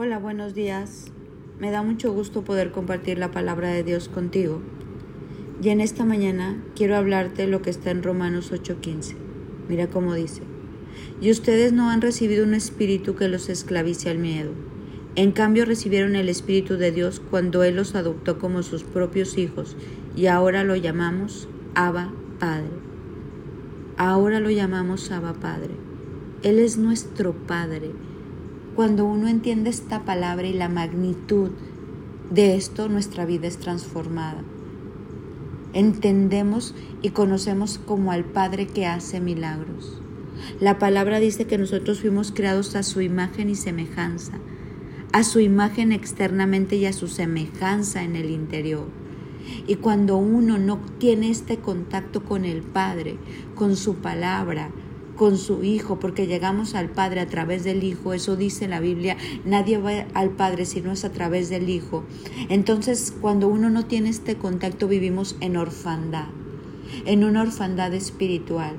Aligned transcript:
Hola, 0.00 0.20
buenos 0.20 0.54
días. 0.54 1.06
Me 1.58 1.72
da 1.72 1.82
mucho 1.82 2.12
gusto 2.12 2.44
poder 2.44 2.70
compartir 2.70 3.18
la 3.18 3.32
palabra 3.32 3.70
de 3.70 3.82
Dios 3.82 4.08
contigo. 4.08 4.60
Y 5.60 5.70
en 5.70 5.80
esta 5.80 6.04
mañana 6.04 6.62
quiero 6.76 6.94
hablarte 6.94 7.48
lo 7.48 7.62
que 7.62 7.70
está 7.70 7.90
en 7.90 8.04
Romanos 8.04 8.52
8:15. 8.52 9.16
Mira 9.68 9.88
cómo 9.88 10.14
dice. 10.14 10.42
Y 11.20 11.32
ustedes 11.32 11.72
no 11.72 11.90
han 11.90 12.00
recibido 12.00 12.44
un 12.44 12.54
espíritu 12.54 13.16
que 13.16 13.26
los 13.26 13.48
esclavice 13.48 14.08
al 14.08 14.18
miedo. 14.18 14.52
En 15.16 15.32
cambio 15.32 15.64
recibieron 15.64 16.14
el 16.14 16.28
Espíritu 16.28 16.76
de 16.76 16.92
Dios 16.92 17.20
cuando 17.28 17.64
Él 17.64 17.74
los 17.74 17.96
adoptó 17.96 18.38
como 18.38 18.62
sus 18.62 18.84
propios 18.84 19.36
hijos 19.36 19.76
y 20.14 20.26
ahora 20.26 20.62
lo 20.62 20.76
llamamos 20.76 21.48
Abba 21.74 22.12
Padre. 22.38 22.70
Ahora 23.96 24.38
lo 24.38 24.50
llamamos 24.50 25.10
Abba 25.10 25.32
Padre. 25.32 25.74
Él 26.44 26.60
es 26.60 26.78
nuestro 26.78 27.32
Padre 27.32 27.90
cuando 28.78 29.06
uno 29.06 29.26
entiende 29.26 29.70
esta 29.70 30.04
palabra 30.04 30.46
y 30.46 30.52
la 30.52 30.68
magnitud 30.68 31.50
de 32.30 32.54
esto, 32.54 32.88
nuestra 32.88 33.24
vida 33.24 33.48
es 33.48 33.56
transformada. 33.56 34.44
Entendemos 35.72 36.76
y 37.02 37.10
conocemos 37.10 37.80
como 37.84 38.12
al 38.12 38.24
Padre 38.24 38.68
que 38.68 38.86
hace 38.86 39.18
milagros. 39.18 40.00
La 40.60 40.78
palabra 40.78 41.18
dice 41.18 41.44
que 41.44 41.58
nosotros 41.58 42.02
fuimos 42.02 42.30
creados 42.30 42.76
a 42.76 42.84
su 42.84 43.00
imagen 43.00 43.50
y 43.50 43.56
semejanza, 43.56 44.34
a 45.12 45.24
su 45.24 45.40
imagen 45.40 45.90
externamente 45.90 46.76
y 46.76 46.86
a 46.86 46.92
su 46.92 47.08
semejanza 47.08 48.04
en 48.04 48.14
el 48.14 48.30
interior. 48.30 48.86
Y 49.66 49.74
cuando 49.74 50.18
uno 50.18 50.56
no 50.56 50.78
tiene 50.98 51.30
este 51.30 51.56
contacto 51.56 52.22
con 52.22 52.44
el 52.44 52.62
Padre, 52.62 53.16
con 53.56 53.74
su 53.74 53.96
palabra, 53.96 54.70
con 55.18 55.36
su 55.36 55.64
Hijo, 55.64 55.98
porque 55.98 56.26
llegamos 56.26 56.74
al 56.74 56.88
Padre 56.88 57.20
a 57.20 57.26
través 57.26 57.64
del 57.64 57.82
Hijo, 57.82 58.14
eso 58.14 58.36
dice 58.36 58.68
la 58.68 58.80
Biblia, 58.80 59.16
nadie 59.44 59.76
va 59.76 60.06
al 60.14 60.30
Padre 60.30 60.64
si 60.64 60.80
no 60.80 60.92
es 60.92 61.04
a 61.04 61.10
través 61.10 61.50
del 61.50 61.68
Hijo. 61.68 62.04
Entonces, 62.48 63.12
cuando 63.20 63.48
uno 63.48 63.68
no 63.68 63.84
tiene 63.84 64.08
este 64.08 64.36
contacto, 64.36 64.86
vivimos 64.88 65.36
en 65.40 65.56
orfandad, 65.56 66.28
en 67.04 67.24
una 67.24 67.42
orfandad 67.42 67.92
espiritual, 67.92 68.76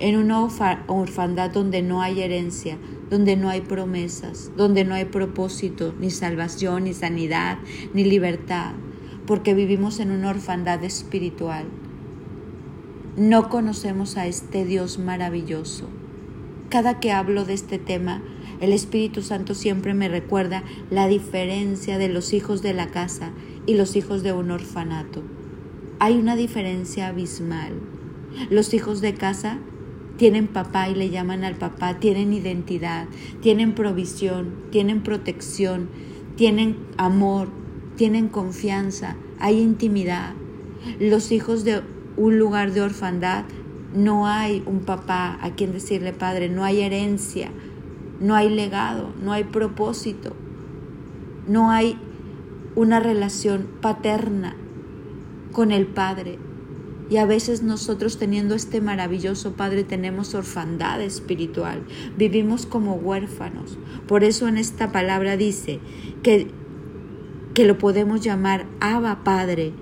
en 0.00 0.16
una 0.16 0.42
orfandad 0.42 1.50
donde 1.50 1.82
no 1.82 2.00
hay 2.00 2.22
herencia, 2.22 2.78
donde 3.10 3.36
no 3.36 3.50
hay 3.50 3.60
promesas, 3.60 4.50
donde 4.56 4.84
no 4.84 4.94
hay 4.94 5.04
propósito, 5.04 5.94
ni 6.00 6.10
salvación, 6.10 6.84
ni 6.84 6.94
sanidad, 6.94 7.58
ni 7.92 8.04
libertad, 8.04 8.72
porque 9.26 9.52
vivimos 9.52 10.00
en 10.00 10.10
una 10.10 10.30
orfandad 10.30 10.82
espiritual 10.84 11.66
no 13.16 13.50
conocemos 13.50 14.16
a 14.16 14.26
este 14.26 14.64
Dios 14.64 14.98
maravilloso. 14.98 15.88
Cada 16.70 16.98
que 16.98 17.12
hablo 17.12 17.44
de 17.44 17.52
este 17.52 17.78
tema, 17.78 18.22
el 18.60 18.72
Espíritu 18.72 19.20
Santo 19.20 19.54
siempre 19.54 19.92
me 19.92 20.08
recuerda 20.08 20.62
la 20.90 21.08
diferencia 21.08 21.98
de 21.98 22.08
los 22.08 22.32
hijos 22.32 22.62
de 22.62 22.72
la 22.72 22.86
casa 22.86 23.32
y 23.66 23.74
los 23.74 23.96
hijos 23.96 24.22
de 24.22 24.32
un 24.32 24.50
orfanato. 24.50 25.22
Hay 25.98 26.16
una 26.16 26.36
diferencia 26.36 27.08
abismal. 27.08 27.74
Los 28.48 28.72
hijos 28.72 29.02
de 29.02 29.12
casa 29.12 29.58
tienen 30.16 30.46
papá 30.46 30.88
y 30.88 30.94
le 30.94 31.10
llaman 31.10 31.44
al 31.44 31.56
papá, 31.56 31.98
tienen 31.98 32.32
identidad, 32.32 33.08
tienen 33.42 33.74
provisión, 33.74 34.54
tienen 34.70 35.02
protección, 35.02 35.90
tienen 36.36 36.78
amor, 36.96 37.48
tienen 37.96 38.28
confianza, 38.28 39.16
hay 39.38 39.60
intimidad. 39.60 40.32
Los 40.98 41.30
hijos 41.30 41.64
de 41.64 41.82
un 42.16 42.38
lugar 42.38 42.72
de 42.72 42.82
orfandad, 42.82 43.44
no 43.94 44.26
hay 44.26 44.62
un 44.66 44.80
papá 44.80 45.38
a 45.42 45.50
quien 45.50 45.72
decirle 45.72 46.12
padre, 46.12 46.48
no 46.48 46.64
hay 46.64 46.80
herencia, 46.80 47.50
no 48.20 48.34
hay 48.34 48.48
legado, 48.48 49.12
no 49.22 49.32
hay 49.32 49.44
propósito, 49.44 50.34
no 51.46 51.70
hay 51.70 51.98
una 52.74 53.00
relación 53.00 53.68
paterna 53.80 54.56
con 55.52 55.72
el 55.72 55.86
Padre. 55.86 56.38
Y 57.10 57.18
a 57.18 57.26
veces 57.26 57.62
nosotros 57.62 58.18
teniendo 58.18 58.54
este 58.54 58.80
maravilloso 58.80 59.52
Padre 59.52 59.84
tenemos 59.84 60.34
orfandad 60.34 61.02
espiritual, 61.02 61.82
vivimos 62.16 62.64
como 62.64 62.94
huérfanos. 62.94 63.76
Por 64.06 64.24
eso 64.24 64.48
en 64.48 64.56
esta 64.56 64.92
palabra 64.92 65.36
dice 65.36 65.80
que, 66.22 66.50
que 67.52 67.66
lo 67.66 67.76
podemos 67.76 68.22
llamar 68.22 68.66
Abba 68.80 69.24
Padre, 69.24 69.72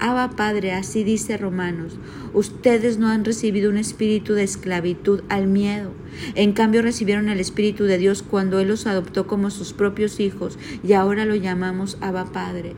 Abba 0.00 0.30
Padre, 0.36 0.72
así 0.72 1.02
dice 1.02 1.36
Romanos, 1.36 1.98
ustedes 2.32 2.98
no 2.98 3.08
han 3.08 3.24
recibido 3.24 3.68
un 3.68 3.78
espíritu 3.78 4.34
de 4.34 4.44
esclavitud 4.44 5.22
al 5.28 5.48
miedo, 5.48 5.92
en 6.36 6.52
cambio 6.52 6.82
recibieron 6.82 7.28
el 7.28 7.40
espíritu 7.40 7.84
de 7.84 7.98
Dios 7.98 8.22
cuando 8.22 8.60
Él 8.60 8.68
los 8.68 8.86
adoptó 8.86 9.26
como 9.26 9.50
sus 9.50 9.72
propios 9.72 10.20
hijos 10.20 10.56
y 10.84 10.92
ahora 10.92 11.24
lo 11.24 11.34
llamamos 11.34 11.98
Abba 12.00 12.26
Padre. 12.26 12.76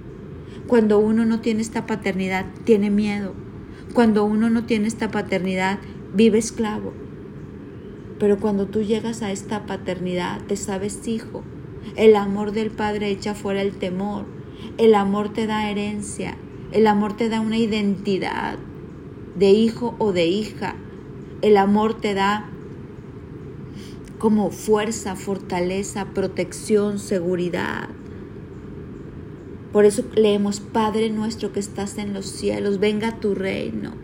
Cuando 0.66 0.98
uno 0.98 1.24
no 1.26 1.40
tiene 1.40 1.60
esta 1.60 1.84
paternidad, 1.86 2.46
tiene 2.64 2.90
miedo. 2.90 3.34
Cuando 3.92 4.24
uno 4.24 4.48
no 4.48 4.64
tiene 4.64 4.88
esta 4.88 5.10
paternidad, 5.10 5.78
vive 6.14 6.38
esclavo. 6.38 6.94
Pero 8.18 8.38
cuando 8.38 8.66
tú 8.66 8.82
llegas 8.82 9.22
a 9.22 9.32
esta 9.32 9.66
paternidad, 9.66 10.40
te 10.46 10.56
sabes 10.56 11.08
hijo. 11.08 11.42
El 11.96 12.14
amor 12.16 12.52
del 12.52 12.70
Padre 12.70 13.10
echa 13.10 13.34
fuera 13.34 13.62
el 13.62 13.72
temor. 13.72 14.26
El 14.78 14.94
amor 14.94 15.32
te 15.32 15.46
da 15.46 15.70
herencia. 15.70 16.36
El 16.72 16.86
amor 16.86 17.16
te 17.16 17.28
da 17.28 17.40
una 17.40 17.58
identidad 17.58 18.56
de 19.34 19.50
hijo 19.50 19.96
o 19.98 20.12
de 20.12 20.26
hija. 20.28 20.76
El 21.42 21.56
amor 21.56 22.00
te 22.00 22.14
da 22.14 22.48
como 24.20 24.52
fuerza, 24.52 25.16
fortaleza, 25.16 26.06
protección, 26.14 27.00
seguridad. 27.00 27.88
Por 29.72 29.84
eso 29.84 30.04
leemos, 30.14 30.60
Padre 30.60 31.10
nuestro 31.10 31.52
que 31.52 31.58
estás 31.58 31.98
en 31.98 32.14
los 32.14 32.26
cielos, 32.26 32.78
venga 32.78 33.18
tu 33.18 33.34
reino. 33.34 33.94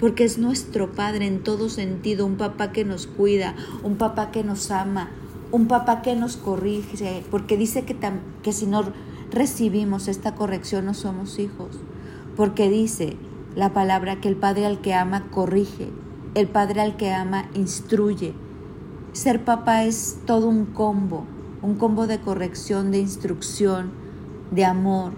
Porque 0.00 0.24
es 0.24 0.38
nuestro 0.38 0.90
Padre 0.90 1.26
en 1.26 1.44
todo 1.44 1.68
sentido, 1.68 2.26
un 2.26 2.36
papá 2.36 2.72
que 2.72 2.84
nos 2.84 3.06
cuida, 3.06 3.54
un 3.84 3.94
papá 3.96 4.32
que 4.32 4.42
nos 4.42 4.72
ama, 4.72 5.10
un 5.52 5.68
papá 5.68 6.02
que 6.02 6.16
nos 6.16 6.36
corrige, 6.36 7.22
porque 7.30 7.56
dice 7.56 7.84
que, 7.84 7.96
que 8.42 8.52
si 8.52 8.66
no 8.66 8.92
recibimos 9.30 10.08
esta 10.08 10.34
corrección 10.34 10.84
no 10.84 10.94
somos 10.94 11.38
hijos 11.38 11.78
porque 12.36 12.70
dice 12.70 13.16
la 13.54 13.72
palabra 13.72 14.20
que 14.20 14.28
el 14.28 14.36
Padre 14.36 14.66
al 14.66 14.80
que 14.80 14.94
ama 14.94 15.28
corrige, 15.30 15.90
el 16.34 16.48
Padre 16.48 16.80
al 16.80 16.96
que 16.96 17.12
ama 17.12 17.48
instruye. 17.54 18.34
Ser 19.12 19.44
papá 19.44 19.84
es 19.84 20.18
todo 20.26 20.48
un 20.48 20.64
combo, 20.64 21.26
un 21.60 21.74
combo 21.74 22.06
de 22.06 22.20
corrección, 22.20 22.90
de 22.90 22.98
instrucción, 22.98 23.90
de 24.50 24.64
amor, 24.64 25.12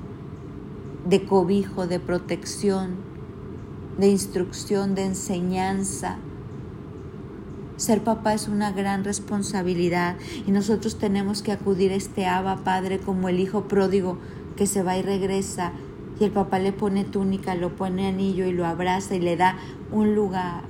de 1.09 1.25
cobijo, 1.25 1.87
de 1.87 2.01
protección, 2.01 2.97
de 3.99 4.09
instrucción, 4.09 4.95
de 4.95 5.05
enseñanza. 5.05 6.19
Ser 7.77 8.03
papá 8.03 8.35
es 8.35 8.49
una 8.49 8.73
gran 8.73 9.05
responsabilidad 9.05 10.17
y 10.47 10.51
nosotros 10.51 10.99
tenemos 10.99 11.43
que 11.43 11.53
acudir 11.53 11.93
a 11.93 11.97
este 11.97 12.27
Abba 12.27 12.65
Padre 12.65 12.99
como 12.99 13.29
el 13.29 13.39
hijo 13.39 13.65
pródigo 13.65 14.19
que 14.57 14.67
se 14.67 14.83
va 14.83 14.97
y 14.97 15.03
regresa 15.03 15.73
y 16.19 16.25
el 16.25 16.31
papá 16.31 16.59
le 16.59 16.73
pone 16.73 17.05
túnica, 17.05 17.55
lo 17.55 17.75
pone 17.75 18.07
anillo 18.07 18.47
y 18.47 18.53
lo 18.53 18.67
abraza 18.67 19.15
y 19.15 19.21
le 19.21 19.37
da 19.37 19.57
un 19.91 20.15
lugar. 20.15 20.63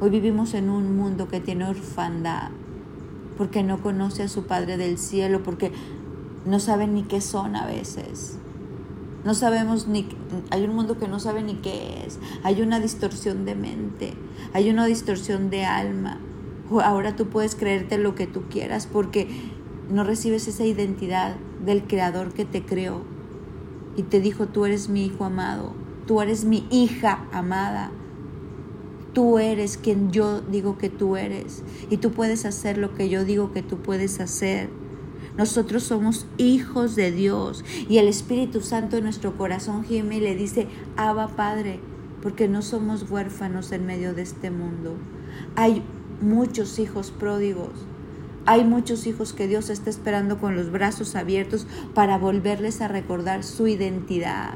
Hoy 0.00 0.10
vivimos 0.10 0.54
en 0.54 0.70
un 0.70 0.96
mundo 0.96 1.28
que 1.28 1.40
tiene 1.40 1.64
orfandad, 1.64 2.50
porque 3.36 3.62
no 3.62 3.80
conoce 3.82 4.24
a 4.24 4.28
su 4.28 4.46
Padre 4.46 4.76
del 4.76 4.98
cielo, 4.98 5.42
porque 5.42 5.72
no 6.44 6.60
sabe 6.60 6.86
ni 6.86 7.02
qué 7.02 7.20
son 7.20 7.56
a 7.56 7.66
veces. 7.66 8.38
No 9.24 9.34
sabemos 9.34 9.86
ni, 9.86 10.08
hay 10.50 10.64
un 10.64 10.74
mundo 10.74 10.98
que 10.98 11.06
no 11.06 11.20
sabe 11.20 11.42
ni 11.42 11.54
qué 11.54 12.04
es. 12.04 12.18
Hay 12.42 12.60
una 12.62 12.80
distorsión 12.80 13.44
de 13.44 13.54
mente, 13.54 14.14
hay 14.52 14.70
una 14.70 14.86
distorsión 14.86 15.50
de 15.50 15.64
alma. 15.64 16.18
Ahora 16.82 17.14
tú 17.14 17.28
puedes 17.28 17.54
creerte 17.54 17.98
lo 17.98 18.14
que 18.14 18.26
tú 18.26 18.42
quieras 18.48 18.88
porque 18.90 19.28
no 19.90 20.04
recibes 20.04 20.48
esa 20.48 20.64
identidad 20.64 21.36
del 21.64 21.84
Creador 21.84 22.32
que 22.32 22.44
te 22.44 22.64
creó 22.64 23.11
y 23.96 24.02
te 24.04 24.20
dijo, 24.20 24.46
tú 24.46 24.64
eres 24.64 24.88
mi 24.88 25.06
hijo 25.06 25.24
amado, 25.24 25.72
tú 26.06 26.20
eres 26.20 26.44
mi 26.44 26.66
hija 26.70 27.26
amada, 27.32 27.90
tú 29.12 29.38
eres 29.38 29.76
quien 29.76 30.10
yo 30.10 30.40
digo 30.40 30.78
que 30.78 30.88
tú 30.88 31.16
eres 31.16 31.62
y 31.90 31.98
tú 31.98 32.12
puedes 32.12 32.44
hacer 32.44 32.78
lo 32.78 32.94
que 32.94 33.08
yo 33.08 33.24
digo 33.24 33.52
que 33.52 33.62
tú 33.62 33.78
puedes 33.78 34.20
hacer. 34.20 34.70
Nosotros 35.36 35.82
somos 35.84 36.26
hijos 36.36 36.94
de 36.94 37.10
Dios 37.10 37.64
y 37.88 37.98
el 37.98 38.08
Espíritu 38.08 38.60
Santo 38.60 38.96
en 38.96 39.04
nuestro 39.04 39.36
corazón 39.36 39.84
gime 39.84 40.18
y 40.18 40.20
le 40.20 40.34
dice, 40.34 40.68
Abba 40.96 41.28
Padre, 41.28 41.80
porque 42.22 42.48
no 42.48 42.60
somos 42.60 43.10
huérfanos 43.10 43.72
en 43.72 43.86
medio 43.86 44.14
de 44.14 44.22
este 44.22 44.50
mundo. 44.50 44.96
Hay 45.56 45.82
muchos 46.20 46.78
hijos 46.78 47.10
pródigos 47.10 47.70
hay 48.44 48.64
muchos 48.64 49.06
hijos 49.06 49.32
que 49.32 49.46
Dios 49.46 49.70
está 49.70 49.88
esperando 49.88 50.38
con 50.38 50.56
los 50.56 50.70
brazos 50.70 51.14
abiertos 51.14 51.66
para 51.94 52.18
volverles 52.18 52.80
a 52.80 52.88
recordar 52.88 53.44
su 53.44 53.68
identidad, 53.68 54.54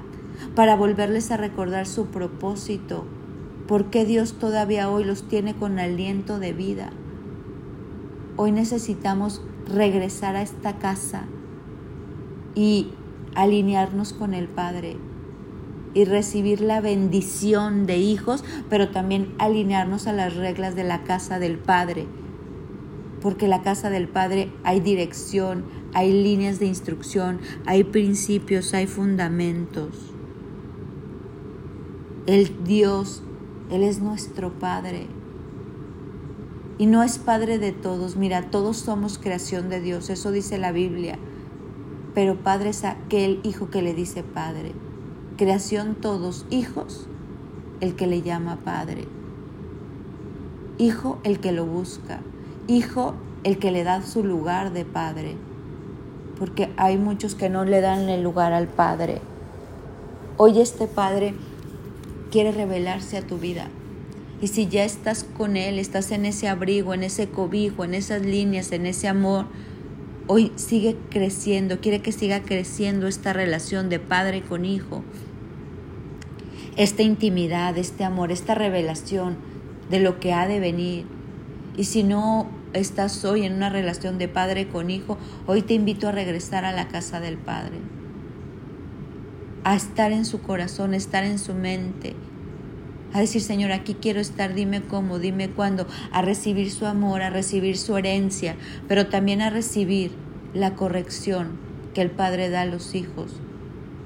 para 0.57 0.77
volverles 0.77 1.31
a 1.31 1.37
recordar 1.37 1.87
su 1.87 2.07
propósito, 2.07 3.05
porque 3.69 4.05
Dios 4.05 4.35
todavía 4.35 4.91
hoy 4.91 5.05
los 5.05 5.29
tiene 5.29 5.55
con 5.55 5.79
aliento 5.79 6.41
de 6.41 6.53
vida. 6.53 6.91
Hoy 8.37 8.51
necesitamos 8.53 9.41
regresar 9.73 10.37
a 10.37 10.43
esta 10.43 10.79
casa 10.79 11.25
y 12.55 12.91
alinearnos 13.35 14.13
con 14.13 14.35
el 14.35 14.49
Padre 14.49 14.97
y 15.95 16.05
recibir 16.05 16.61
la 16.61 16.81
bendición 16.81 17.87
de 17.87 17.99
hijos, 17.99 18.45
pero 18.69 18.91
también 18.91 19.35
alinearnos 19.39 20.07
a 20.07 20.13
las 20.13 20.35
reglas 20.35 20.75
de 20.75 20.85
la 20.85 21.05
casa 21.05 21.39
del 21.39 21.57
Padre. 21.57 22.07
Porque 23.21 23.49
la 23.49 23.63
casa 23.63 23.91
del 23.91 24.09
Padre 24.09 24.53
hay 24.63 24.81
dirección, 24.81 25.65
hay 25.95 26.13
líneas 26.13 26.59
de 26.59 26.67
instrucción, 26.67 27.41
hay 27.65 27.85
principios, 27.85 28.75
hay 28.75 28.87
fundamentos. 28.87 30.13
El 32.27 32.65
Dios, 32.65 33.23
Él 33.71 33.83
es 33.83 34.01
nuestro 34.01 34.59
Padre. 34.59 35.07
Y 36.79 36.87
no 36.87 37.03
es 37.03 37.19
Padre 37.19 37.59
de 37.59 37.73
todos. 37.73 38.17
Mira, 38.17 38.51
todos 38.51 38.77
somos 38.77 39.19
creación 39.19 39.69
de 39.69 39.81
Dios, 39.81 40.11
eso 40.11 40.31
dice 40.31 40.59
la 40.59 40.73
Biblia. 40.73 41.19
Pero 42.15 42.37
Padre 42.43 42.71
es 42.71 42.85
aquel 42.85 43.41
hijo 43.45 43.71
que 43.71 43.83
le 43.83 43.95
dice 43.95 44.23
Padre 44.23 44.73
creación 45.37 45.95
todos 45.95 46.47
hijos, 46.51 47.07
el 47.81 47.95
que 47.95 48.07
le 48.07 48.23
llama 48.23 48.57
Padre. 48.65 49.07
Hijo 50.79 51.19
el 51.25 51.41
que 51.41 51.53
lo 51.53 51.67
busca. 51.67 52.21
Hijo 52.69 53.15
el 53.45 53.59
que 53.59 53.71
le 53.71 53.85
da 53.85 54.03
su 54.03 54.25
lugar 54.25 54.73
de 54.73 54.85
Padre. 54.85 55.37
Porque 56.39 56.71
hay 56.77 56.99
muchos 56.99 57.35
que 57.35 57.49
no 57.49 57.65
le 57.65 57.81
dan 57.81 58.09
el 58.09 58.23
lugar 58.23 58.53
al 58.53 58.69
Padre. 58.69 59.21
Hoy 60.37 60.61
este 60.61 60.87
Padre 60.87 61.35
quiere 62.31 62.53
revelarse 62.53 63.17
a 63.17 63.23
tu 63.23 63.39
vida. 63.39 63.69
Y 64.43 64.49
si 64.49 64.67
ya 64.67 64.85
estás 64.85 65.25
con 65.25 65.57
Él, 65.57 65.79
estás 65.79 66.11
en 66.11 66.27
ese 66.27 66.49
abrigo, 66.49 66.93
en 66.93 67.03
ese 67.03 67.29
cobijo, 67.29 67.85
en 67.85 67.95
esas 67.95 68.23
líneas, 68.23 68.73
en 68.73 68.85
ese 68.85 69.09
amor, 69.09 69.47
hoy 70.27 70.53
sigue 70.57 70.97
creciendo, 71.11 71.81
quiere 71.81 72.03
que 72.03 72.13
siga 72.13 72.43
creciendo 72.43 73.07
esta 73.07 73.33
relación 73.33 73.89
de 73.89 73.99
padre 73.99 74.43
con 74.43 74.65
hijo 74.65 75.03
esta 76.77 77.03
intimidad, 77.03 77.77
este 77.79 78.05
amor, 78.05 78.31
esta 78.31 78.55
revelación 78.55 79.37
de 79.91 80.01
lo 80.01 80.21
que 80.21 80.33
ha 80.33 80.47
de 80.47 80.61
venir. 80.61 81.07
Y 81.77 81.85
si 81.85 82.03
no 82.03 82.49
estás 82.73 83.25
hoy 83.25 83.45
en 83.45 83.53
una 83.53 83.69
relación 83.69 84.17
de 84.19 84.29
padre 84.29 84.69
con 84.69 84.89
hijo, 84.91 85.19
hoy 85.47 85.63
te 85.63 85.75
invito 85.75 86.09
a 86.09 86.13
regresar 86.13 86.65
a 86.65 86.73
la 86.73 86.89
casa 86.89 87.21
del 87.21 87.37
Padre, 87.37 87.77
a 89.65 89.77
estar 89.77 90.11
en 90.13 90.25
su 90.25 90.41
corazón, 90.41 90.95
a 90.95 90.97
estar 90.97 91.25
en 91.25 91.39
su 91.39 91.53
mente, 91.53 92.15
a 93.13 93.21
decir, 93.21 93.43
Señor, 93.43 93.73
aquí 93.73 93.95
quiero 93.95 94.21
estar, 94.21 94.55
dime 94.55 94.83
cómo, 94.83 95.19
dime 95.19 95.51
cuándo, 95.51 95.87
a 96.13 96.23
recibir 96.23 96.71
su 96.71 96.87
amor, 96.87 97.23
a 97.23 97.31
recibir 97.31 97.77
su 97.77 97.97
herencia, 97.97 98.57
pero 98.89 99.09
también 99.09 99.43
a 99.43 99.51
recibir 99.51 100.13
la 100.55 100.75
corrección 100.75 101.59
que 101.95 102.01
el 102.01 102.11
Padre 102.11 102.49
da 102.49 102.63
a 102.63 102.67
los 102.67 102.95
hijos. 102.95 103.41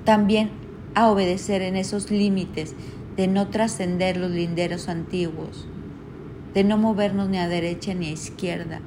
También 0.05 0.51
a 0.95 1.09
obedecer 1.09 1.63
en 1.63 1.77
esos 1.77 2.11
límites 2.11 2.75
de 3.17 3.29
no 3.29 3.49
trascender 3.49 4.17
los 4.17 4.31
linderos 4.31 4.89
antiguos, 4.89 5.67
de 6.55 6.65
no 6.65 6.77
movernos 6.77 7.29
ni 7.29 7.39
a 7.39 7.49
derecha 7.49 7.95
ni 7.95 8.09
a 8.09 8.13
izquierda. 8.13 8.81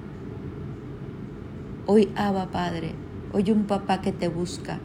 Hoy 1.86 2.10
Abba 2.15 2.51
Padre, 2.51 2.94
hoy 3.33 3.51
un 3.51 3.65
papá 3.65 4.01
que 4.01 4.12
te 4.12 4.27
busca 4.27 4.80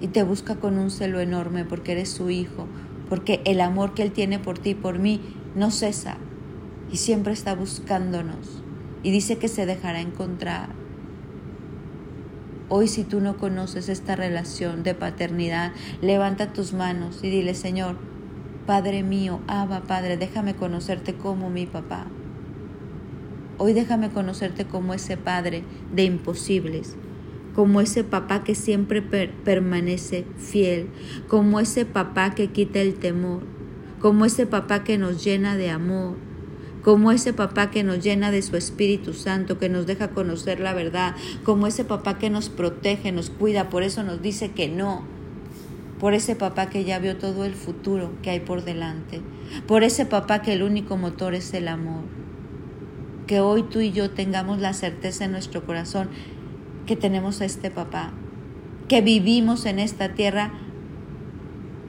y 0.00 0.08
te 0.08 0.22
busca 0.22 0.56
con 0.56 0.78
un 0.78 0.90
celo 0.90 1.20
enorme 1.20 1.64
porque 1.64 1.92
eres 1.92 2.10
su 2.10 2.30
hijo, 2.30 2.66
porque 3.08 3.40
el 3.44 3.60
amor 3.60 3.94
que 3.94 4.02
Él 4.02 4.12
tiene 4.12 4.38
por 4.38 4.58
ti 4.58 4.70
y 4.70 4.74
por 4.74 4.98
mí 4.98 5.20
no 5.54 5.70
cesa 5.70 6.16
y 6.90 6.96
siempre 6.96 7.32
está 7.32 7.54
buscándonos 7.54 8.62
y 9.02 9.10
dice 9.10 9.38
que 9.38 9.48
se 9.48 9.66
dejará 9.66 10.00
encontrar 10.00 10.82
Hoy 12.74 12.88
si 12.88 13.04
tú 13.04 13.20
no 13.20 13.36
conoces 13.36 13.90
esta 13.90 14.16
relación 14.16 14.82
de 14.82 14.94
paternidad, 14.94 15.72
levanta 16.00 16.54
tus 16.54 16.72
manos 16.72 17.22
y 17.22 17.28
dile, 17.28 17.52
Señor, 17.52 17.96
Padre 18.66 19.02
mío, 19.02 19.40
Abba, 19.48 19.80
Padre, 19.80 20.16
déjame 20.16 20.54
conocerte 20.54 21.14
como 21.14 21.50
mi 21.50 21.66
papá. 21.66 22.06
Hoy 23.58 23.72
déjame 23.72 24.10
conocerte 24.10 24.66
como 24.66 24.94
ese 24.94 25.16
Padre 25.16 25.64
de 25.92 26.04
imposibles, 26.04 26.94
como 27.56 27.80
ese 27.80 28.04
papá 28.04 28.44
que 28.44 28.54
siempre 28.54 29.02
permanece 29.02 30.24
fiel, 30.38 30.90
como 31.26 31.58
ese 31.58 31.84
papá 31.84 32.36
que 32.36 32.52
quita 32.52 32.80
el 32.80 32.94
temor, 32.94 33.42
como 34.00 34.24
ese 34.24 34.46
papá 34.46 34.84
que 34.84 34.96
nos 34.96 35.24
llena 35.24 35.56
de 35.56 35.70
amor, 35.70 36.14
como 36.84 37.10
ese 37.10 37.32
papá 37.32 37.70
que 37.70 37.82
nos 37.82 38.02
llena 38.02 38.30
de 38.30 38.42
su 38.42 38.56
Espíritu 38.56 39.12
Santo, 39.12 39.58
que 39.58 39.68
nos 39.68 39.86
deja 39.86 40.10
conocer 40.10 40.60
la 40.60 40.72
verdad, 40.72 41.16
como 41.42 41.66
ese 41.66 41.84
papá 41.84 42.16
que 42.16 42.30
nos 42.30 42.48
protege, 42.48 43.10
nos 43.10 43.30
cuida, 43.30 43.70
por 43.70 43.82
eso 43.82 44.04
nos 44.04 44.22
dice 44.22 44.52
que 44.52 44.68
no, 44.68 45.04
por 46.02 46.14
ese 46.14 46.34
papá 46.34 46.68
que 46.68 46.82
ya 46.82 46.98
vio 46.98 47.16
todo 47.16 47.44
el 47.44 47.54
futuro 47.54 48.10
que 48.22 48.30
hay 48.30 48.40
por 48.40 48.64
delante, 48.64 49.20
por 49.68 49.84
ese 49.84 50.04
papá 50.04 50.42
que 50.42 50.52
el 50.52 50.64
único 50.64 50.96
motor 50.96 51.32
es 51.32 51.54
el 51.54 51.68
amor. 51.68 52.02
Que 53.28 53.38
hoy 53.38 53.62
tú 53.62 53.78
y 53.78 53.92
yo 53.92 54.10
tengamos 54.10 54.58
la 54.58 54.72
certeza 54.72 55.26
en 55.26 55.30
nuestro 55.30 55.64
corazón 55.64 56.08
que 56.86 56.96
tenemos 56.96 57.40
a 57.40 57.44
este 57.44 57.70
papá, 57.70 58.10
que 58.88 59.00
vivimos 59.00 59.64
en 59.64 59.78
esta 59.78 60.12
tierra 60.14 60.50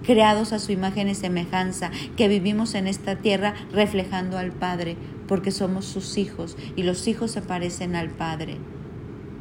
creados 0.04 0.54
a 0.54 0.60
su 0.60 0.72
imagen 0.72 1.10
y 1.10 1.16
semejanza, 1.16 1.90
que 2.16 2.28
vivimos 2.28 2.76
en 2.76 2.86
esta 2.86 3.16
tierra 3.16 3.56
reflejando 3.72 4.38
al 4.38 4.52
Padre, 4.52 4.96
porque 5.28 5.50
somos 5.50 5.86
sus 5.86 6.20
hijos 6.20 6.56
y 6.76 6.84
los 6.84 7.08
hijos 7.08 7.32
se 7.32 7.42
parecen 7.42 7.96
al 7.96 8.12
Padre. 8.12 8.58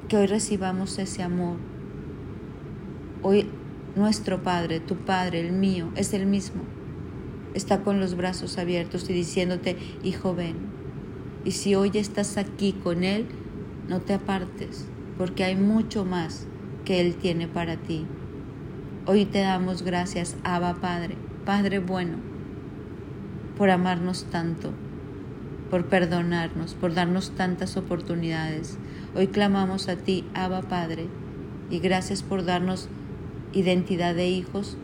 Que 0.08 0.16
hoy 0.16 0.26
recibamos 0.26 0.98
ese 0.98 1.22
amor. 1.22 1.58
Hoy 3.20 3.50
nuestro 3.94 4.42
Padre, 4.42 4.80
tu 4.80 4.96
Padre, 4.96 5.40
el 5.40 5.52
mío, 5.52 5.90
es 5.96 6.14
el 6.14 6.26
mismo. 6.26 6.62
Está 7.54 7.82
con 7.82 8.00
los 8.00 8.16
brazos 8.16 8.58
abiertos 8.58 9.08
y 9.10 9.12
diciéndote, 9.12 9.76
hijo, 10.02 10.34
ven. 10.34 10.56
Y 11.44 11.52
si 11.52 11.74
hoy 11.74 11.90
estás 11.94 12.38
aquí 12.38 12.72
con 12.72 13.04
Él, 13.04 13.26
no 13.88 14.00
te 14.00 14.14
apartes, 14.14 14.86
porque 15.18 15.44
hay 15.44 15.56
mucho 15.56 16.04
más 16.04 16.46
que 16.84 17.00
Él 17.00 17.16
tiene 17.16 17.48
para 17.48 17.76
ti. 17.76 18.06
Hoy 19.06 19.26
te 19.26 19.40
damos 19.40 19.82
gracias, 19.82 20.36
Abba 20.44 20.74
Padre, 20.74 21.16
Padre 21.44 21.80
bueno, 21.80 22.18
por 23.58 23.68
amarnos 23.70 24.26
tanto, 24.30 24.70
por 25.70 25.86
perdonarnos, 25.86 26.74
por 26.74 26.94
darnos 26.94 27.32
tantas 27.32 27.76
oportunidades. 27.76 28.78
Hoy 29.14 29.26
clamamos 29.26 29.88
a 29.88 29.96
ti, 29.96 30.24
Abba 30.34 30.62
Padre, 30.62 31.08
y 31.68 31.80
gracias 31.80 32.22
por 32.22 32.44
darnos 32.44 32.88
identidad 33.52 34.14
de 34.14 34.28
hijos, 34.28 34.76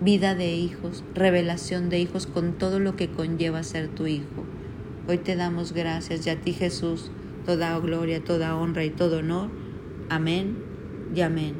vida 0.00 0.34
de 0.34 0.54
hijos, 0.54 1.04
revelación 1.14 1.90
de 1.90 1.98
hijos 1.98 2.26
con 2.26 2.52
todo 2.52 2.78
lo 2.78 2.96
que 2.96 3.08
conlleva 3.08 3.62
ser 3.62 3.88
tu 3.88 4.06
hijo. 4.06 4.44
Hoy 5.08 5.18
te 5.18 5.36
damos 5.36 5.72
gracias 5.72 6.26
y 6.26 6.30
a 6.30 6.40
ti 6.40 6.52
Jesús, 6.52 7.10
toda 7.44 7.78
gloria, 7.78 8.22
toda 8.22 8.56
honra 8.56 8.84
y 8.84 8.90
todo 8.90 9.18
honor. 9.18 9.50
Amén 10.08 10.56
y 11.14 11.20
amén. 11.22 11.54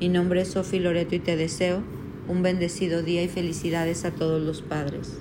Mi 0.00 0.08
nombre 0.08 0.42
es 0.42 0.48
Sofi 0.48 0.78
Loreto 0.78 1.14
y 1.14 1.20
te 1.20 1.36
deseo 1.36 1.82
un 2.28 2.42
bendecido 2.42 3.02
día 3.02 3.22
y 3.22 3.28
felicidades 3.28 4.04
a 4.04 4.10
todos 4.10 4.42
los 4.42 4.62
padres. 4.62 5.18